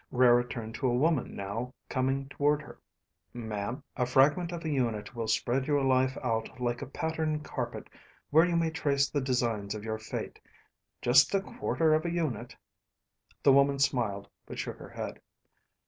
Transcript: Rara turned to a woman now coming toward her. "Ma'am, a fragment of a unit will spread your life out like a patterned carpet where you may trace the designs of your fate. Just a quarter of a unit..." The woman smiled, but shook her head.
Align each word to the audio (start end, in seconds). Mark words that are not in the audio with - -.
Rara 0.09 0.43
turned 0.43 0.73
to 0.77 0.87
a 0.87 0.95
woman 0.95 1.35
now 1.35 1.75
coming 1.87 2.27
toward 2.27 2.59
her. 2.63 2.79
"Ma'am, 3.35 3.83
a 3.95 4.07
fragment 4.07 4.51
of 4.51 4.65
a 4.65 4.69
unit 4.69 5.13
will 5.13 5.27
spread 5.27 5.67
your 5.67 5.83
life 5.83 6.17
out 6.23 6.59
like 6.59 6.81
a 6.81 6.87
patterned 6.87 7.43
carpet 7.45 7.87
where 8.31 8.43
you 8.43 8.55
may 8.55 8.71
trace 8.71 9.07
the 9.07 9.21
designs 9.21 9.75
of 9.75 9.83
your 9.83 9.99
fate. 9.99 10.39
Just 11.03 11.35
a 11.35 11.41
quarter 11.41 11.93
of 11.93 12.03
a 12.03 12.09
unit..." 12.11 12.55
The 13.43 13.53
woman 13.53 13.77
smiled, 13.77 14.27
but 14.47 14.57
shook 14.57 14.79
her 14.79 14.89
head. 14.89 15.21